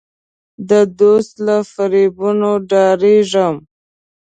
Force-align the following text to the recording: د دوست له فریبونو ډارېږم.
د 0.69 0.71
دوست 0.99 1.33
له 1.45 1.57
فریبونو 1.71 2.51
ډارېږم. 2.69 3.55